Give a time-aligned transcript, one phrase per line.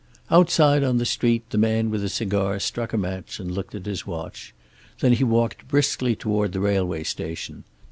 [0.31, 3.85] Outside, on the street, the man with the cigar struck a match and looked at
[3.85, 4.51] his watch.
[4.99, 7.65] Then he walked briskly toward the railway station.